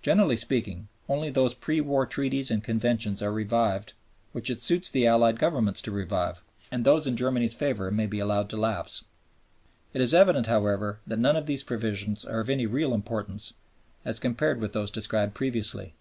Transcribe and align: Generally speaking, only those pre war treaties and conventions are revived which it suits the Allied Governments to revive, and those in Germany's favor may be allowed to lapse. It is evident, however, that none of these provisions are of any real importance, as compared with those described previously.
Generally 0.00 0.38
speaking, 0.38 0.88
only 1.10 1.28
those 1.28 1.54
pre 1.54 1.82
war 1.82 2.06
treaties 2.06 2.50
and 2.50 2.64
conventions 2.64 3.20
are 3.20 3.30
revived 3.30 3.92
which 4.32 4.48
it 4.48 4.62
suits 4.62 4.88
the 4.88 5.06
Allied 5.06 5.38
Governments 5.38 5.82
to 5.82 5.90
revive, 5.90 6.42
and 6.72 6.86
those 6.86 7.06
in 7.06 7.18
Germany's 7.18 7.52
favor 7.52 7.90
may 7.90 8.06
be 8.06 8.18
allowed 8.18 8.48
to 8.48 8.56
lapse. 8.56 9.04
It 9.92 10.00
is 10.00 10.14
evident, 10.14 10.46
however, 10.46 11.00
that 11.06 11.18
none 11.18 11.36
of 11.36 11.44
these 11.44 11.64
provisions 11.64 12.24
are 12.24 12.40
of 12.40 12.48
any 12.48 12.64
real 12.64 12.94
importance, 12.94 13.52
as 14.06 14.18
compared 14.18 14.58
with 14.58 14.72
those 14.72 14.90
described 14.90 15.34
previously. 15.34 15.92